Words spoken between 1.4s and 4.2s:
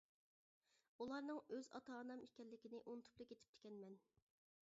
ئۆز ئاتا-ئانام ئىكەنلىكىنى ئۇنتۇپلا كېتىپتىكەنمەن.